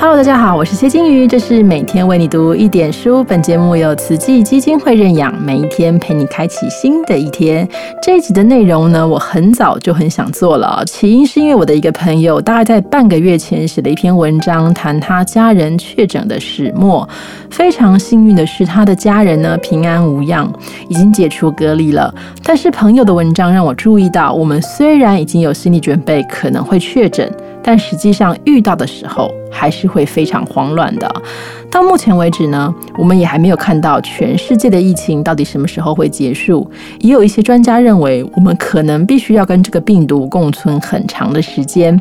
[0.00, 3.24] Hello，大家好，我是谢金鱼，这是每天为你读一点书。
[3.24, 7.68] 本节目由慈济基金会认养，每一天陪你开启新的一天。
[8.00, 17.06] 这一集的内容呢，我很早就很想做了，起因是因为我的一个朋友，大概在半个月前写了一篇文章，谈他家人确诊的始末。
[17.50, 20.48] 非常幸运的是，他的家人呢平安无恙，
[20.88, 22.14] 已经解除隔离了。
[22.44, 27.28] 但是朋友的文章让我注意到，我们虽然已经有心理准备，可能会确诊。
[27.62, 31.22] 但实际上遇到的时候，还是会非常慌乱的。
[31.70, 36.68] 到目前为止呢，我们也还没有看到全世界的疫情到底什么时候会结束。
[37.00, 41.98] 也有一些专家认为，我们可能必须要跟这个病毒共存很长的时间。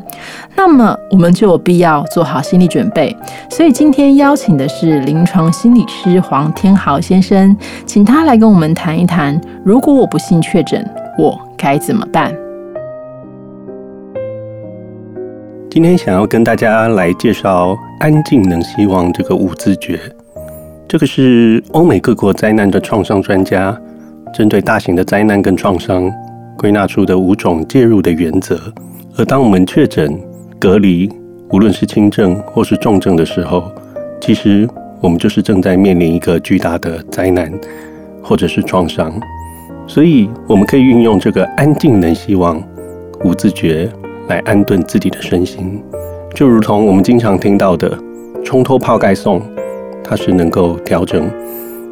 [0.56, 3.14] 那么，我们就有必要做好心理准备。
[3.50, 7.56] 所以今天邀请的是临床心理师黄天豪先生，
[7.86, 12.34] 请他来跟我们谈一谈：如果我不幸确诊，我该怎么办？
[15.78, 20.00] 今天想要跟大家来介绍“安静能希望”这个五字诀。
[20.88, 23.80] 这个是欧美各国灾难的创伤专家
[24.34, 26.12] 针对大型的灾难跟创伤
[26.58, 28.60] 归纳出的五种介入的原则。
[29.18, 30.20] 而当我们确诊、
[30.58, 31.08] 隔离，
[31.52, 33.72] 无论是轻症或是重症的时候，
[34.20, 34.68] 其实
[35.00, 37.54] 我们就是正在面临一个巨大的灾难
[38.24, 39.14] 或者是创伤。
[39.86, 42.60] 所以，我们可以运用这个“安静能希望”
[43.24, 43.88] 五字诀。
[44.28, 45.82] 来安顿自己的身心，
[46.36, 47.98] 就如同我们经常听到的
[48.44, 49.42] “冲脱泡盖送”，
[50.04, 51.30] 它是能够调整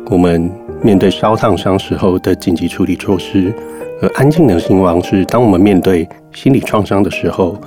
[0.09, 3.53] 我们面对烧烫伤时候的紧急处理措施；
[4.02, 7.58] 而安静的兴亡是当我们面对心理创伤的时候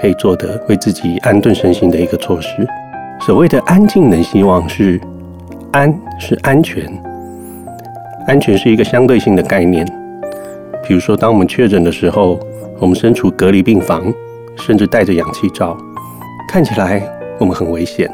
[0.00, 2.66] 可以做的为自己安顿身心的一个措施。
[3.22, 5.00] 所谓的安静能希望是
[5.72, 6.84] 安是安全，
[8.26, 9.86] 安全是一个相对性的概念。
[10.86, 12.38] 比如说，当我们确诊的时候。
[12.80, 14.12] 我们身处隔离病房，
[14.56, 15.76] 甚至带着氧气罩，
[16.48, 17.02] 看起来
[17.38, 18.08] 我们很危险，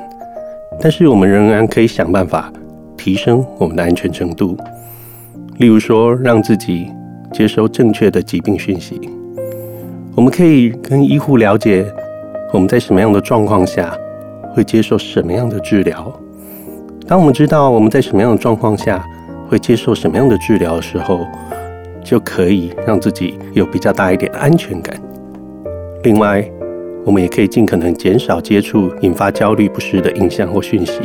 [0.81, 2.51] 但是我们仍然可以想办法
[2.97, 4.56] 提升我们的安全程度。
[5.59, 6.91] 例如说，让自己
[7.31, 9.00] 接收正确的疾病讯息。
[10.16, 11.84] 我们可以跟医护了解
[12.53, 13.94] 我们在什么样的状况下
[14.55, 16.12] 会接受什么样的治疗。
[17.06, 19.05] 当我们知道我们在什么样的状况下
[19.49, 21.27] 会接受什么样的治疗的时候，
[22.04, 24.94] 就可以让自己有比较大一点的安全感。
[26.04, 26.47] 另外，
[27.04, 31.00] 我们也可以尽可能减少接触引发焦虑不适的影像或讯息。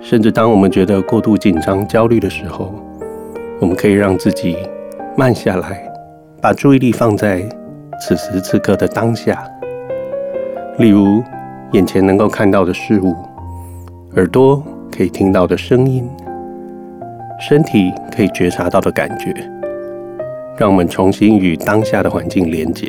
[0.00, 2.74] 甚至当我们觉得过度紧张、焦虑的时候，
[3.60, 4.56] 我们可以让自己
[5.16, 5.82] 慢下来，
[6.40, 7.42] 把注意力放在
[8.00, 9.42] 此时此刻的当下。
[10.78, 11.22] 例如，
[11.72, 13.14] 眼前能够看到的事物，
[14.16, 16.08] 耳朵可以听到的声音，
[17.38, 19.32] 身体可以觉察到的感觉。
[20.62, 22.86] 让我们重新与当下的环境连接。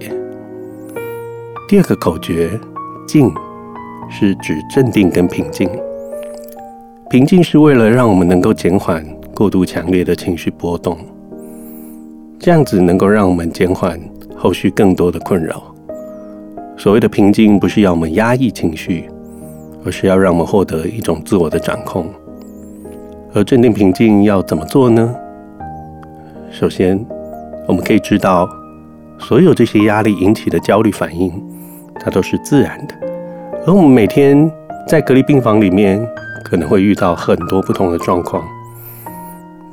[1.68, 2.48] 第二个口诀
[3.08, 3.34] “静”
[4.08, 5.68] 是指镇定跟平静。
[7.10, 9.04] 平静是为了让我们能够减缓
[9.34, 10.96] 过度强烈的情绪波动，
[12.38, 14.00] 这样子能够让我们减缓
[14.36, 15.64] 后续更多的困扰。
[16.78, 19.10] 所谓的平静，不是要我们压抑情绪，
[19.84, 22.06] 而是要让我们获得一种自我的掌控。
[23.34, 25.16] 而镇定平静要怎么做呢？
[26.52, 27.04] 首先。
[27.68, 28.50] 我们可以知道，
[29.18, 31.32] 所有这些压力引起的焦虑反应，
[32.00, 32.96] 它都是自然的。
[33.66, 34.52] 而我们每天
[34.88, 36.06] 在隔离病房里面，
[36.44, 38.44] 可能会遇到很多不同的状况。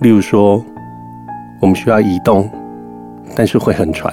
[0.00, 0.64] 例如说，
[1.60, 2.48] 我们需要移动，
[3.34, 4.12] 但是会很喘；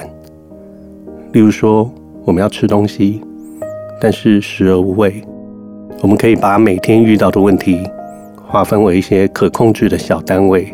[1.32, 1.90] 例如说，
[2.26, 3.22] 我们要吃东西，
[4.02, 5.24] 但是食而无味。
[6.02, 7.88] 我们可以把每天遇到的问题
[8.48, 10.74] 划分为一些可控制的小单位。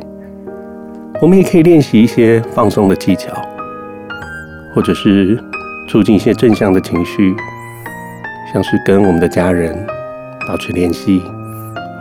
[1.23, 3.31] 我们也可以练习一些放松的技巧，
[4.75, 5.41] 或者是
[5.87, 7.33] 促进一些正向的情绪，
[8.51, 9.73] 像是跟我们的家人
[10.45, 11.23] 保持联系，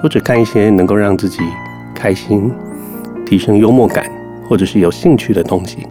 [0.02, 1.38] 或者看一些能够让自己
[1.94, 2.52] 开心、
[3.24, 4.10] 提升幽默感，
[4.48, 5.86] 或者是有兴趣的东西。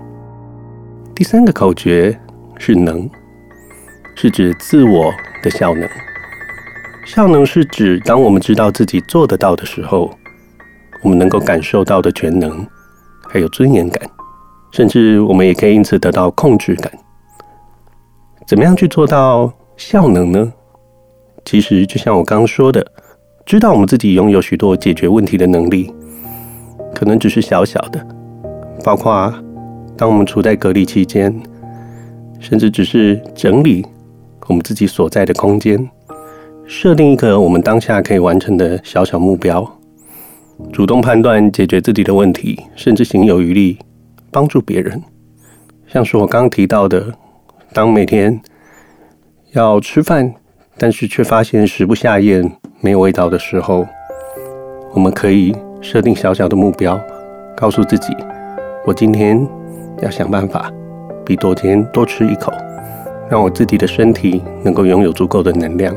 [1.15, 2.19] 第三个口诀
[2.57, 3.09] 是“能”，
[4.13, 5.09] 是指自我
[5.41, 5.87] 的效能。
[7.05, 10.13] 效能是指当我们知道自己做得到的时候，
[11.01, 12.67] 我们能够感受到的全能。
[13.31, 14.09] 还有尊严感，
[14.71, 16.91] 甚至我们也可以因此得到控制感。
[18.45, 20.51] 怎么样去做到效能呢？
[21.45, 22.85] 其实就像我刚刚说的，
[23.45, 25.93] 知道我们自己拥有许多解决问题的能力，
[26.93, 28.05] 可能只是小小的，
[28.83, 29.33] 包括
[29.95, 31.33] 当我们处在隔离期间，
[32.37, 33.85] 甚至只是整理
[34.47, 35.89] 我们自己所在的空间，
[36.65, 39.65] 设定一个我们当下可以完成的小小目标。
[40.71, 43.77] 主动判断、解决自己的问题，甚至行有余力
[44.31, 45.01] 帮助别人。
[45.87, 47.13] 像是我刚提到的，
[47.73, 48.39] 当每天
[49.51, 50.33] 要吃饭、
[50.77, 52.49] 但是却发现食不下咽、
[52.79, 53.85] 没有味道的时候，
[54.93, 56.99] 我们可以设定小小的目标，
[57.55, 58.15] 告诉自己：
[58.85, 59.45] 我今天
[60.01, 60.71] 要想办法
[61.25, 62.51] 比昨天多吃一口，
[63.29, 65.95] 让我自己的身体能够拥有足够的能量。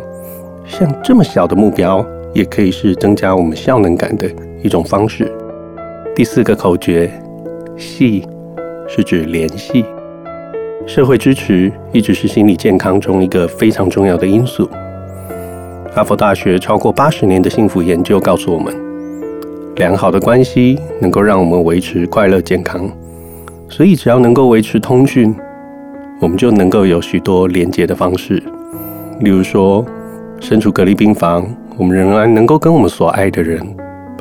[0.66, 4.28] 像这么小的目标，也可以是增加我们效能感的
[4.64, 5.30] 一种方式。
[6.16, 7.10] 第四个口诀：
[7.76, 8.26] 系，
[8.88, 9.84] 是指联系。
[10.86, 14.66] 社会支持一直是心理健康中一个非常重要的因素。
[15.94, 18.74] 哈佛大学超过八十年的幸福研究告诉我们，
[19.76, 22.90] 良好的关系能够让我们维持快乐健康。
[23.68, 25.34] 所以，只要能够维持通讯，
[26.22, 28.42] 我们就能够有许多连接的方式。
[29.20, 29.84] 例如说，
[30.40, 31.46] 身处隔离病房，
[31.76, 33.60] 我们仍然能够跟我们所爱的人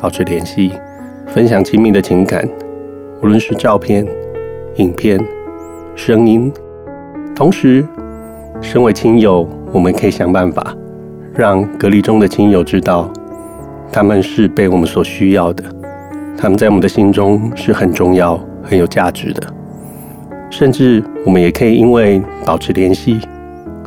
[0.04, 0.70] 保持联系，
[1.28, 2.46] 分享亲密的情感，
[3.22, 4.06] 无论是照片、
[4.76, 5.18] 影片。
[5.96, 6.52] 声音。
[7.34, 7.82] 同时，
[8.60, 10.76] 身为亲友，我们可以想办法
[11.34, 13.10] 让隔离中的亲友知道，
[13.90, 15.64] 他们是被我们所需要的，
[16.36, 19.42] 他们在我们的心中是很重要、很有价值的。
[20.50, 23.18] 甚至，我们也可以因为保持联系，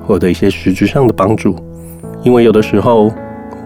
[0.03, 1.55] 获得一些实质上的帮助。
[2.23, 3.11] 因为有的时候，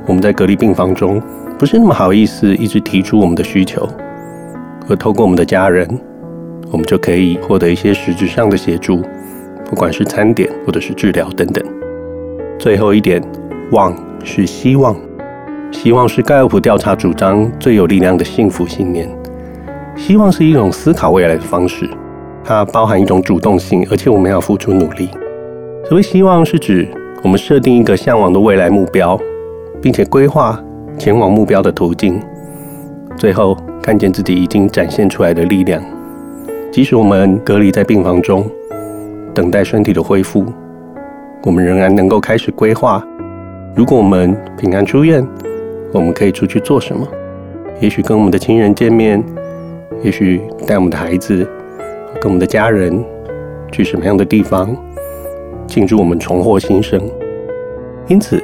[0.06, 1.21] 我们在隔离病房中
[1.62, 3.88] 不是那么好意思一直提出我们的需求，
[4.90, 5.88] 而透过我们的家人。
[6.72, 9.04] 我们就可以获得一些实质上的协助，
[9.69, 11.63] 不管是餐点或者是治疗等等。
[12.58, 13.22] 最后一点，
[13.74, 14.96] 望是希望，
[15.72, 19.08] 希望是盖洛普调查主张最有力量的幸福信念。
[19.96, 21.88] 希望是一种思考未来的方式，
[22.44, 25.12] 它包含一种主动性，而且我们要付出努力。
[25.88, 26.88] 所谓希望，是指
[27.22, 29.16] 我们设定一个向往的未来目标，
[29.80, 30.60] 并且规划
[31.03, 32.21] 前往目标的途径，
[33.18, 35.83] 最后看见自己已经展现出来的力量。
[36.71, 38.45] 即使我们隔离在病房中，
[39.33, 40.45] 等待身体的恢复，
[41.42, 43.03] 我们仍然能够开始规划。
[43.75, 45.27] 如果我们平安出院，
[45.92, 47.07] 我们可以出去做什么？
[47.80, 49.24] 也许跟我们的亲人见面，
[50.03, 51.38] 也许带我们的孩子，
[52.21, 53.03] 跟我们的家人
[53.71, 54.69] 去什么样的地方，
[55.65, 57.01] 庆祝我们重获新生。
[58.06, 58.39] 因此，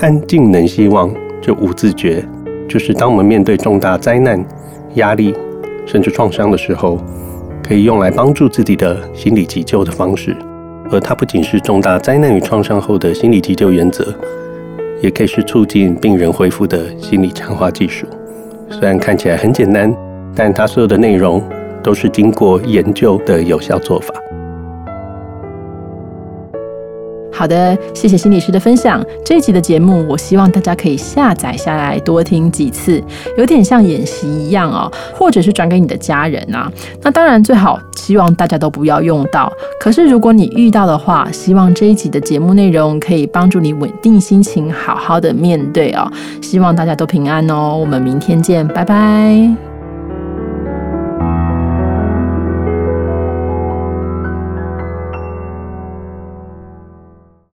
[0.00, 1.08] 安静能希望
[1.40, 2.24] 这五字诀，
[2.68, 4.44] 就是当我们面对重大灾难、
[4.94, 5.34] 压力，
[5.86, 6.98] 甚至创伤的时候。
[7.60, 10.34] 可以用来帮助自己的心理急救的方式，
[10.90, 14.06] 而它不仅是重大灾难与创伤后的心理急救原则，
[15.02, 18.06] 也可以是促进病人恢复的心理强化技术。
[18.70, 19.94] 虽然看起来很简单，
[20.34, 21.42] 但它所有的内容
[21.82, 24.14] 都是经过研究的有效做法。
[27.38, 29.00] 好的，谢谢心理师的分享。
[29.24, 33.00] 这一集的节目，我希望大家可以下载下来多听几次，
[33.36, 36.68] 有点像演习一样哦，或者是转给你的家人啊。
[37.00, 39.52] 那当然最好希望大家都不要用到。
[39.78, 46.10] 可是如果你遇到的话，希望这一集的节目内容可以帮助你稳定心情，好好的面对哦。
[46.42, 47.76] 希望大家都平安哦。
[47.78, 49.67] 我们明天见，拜拜。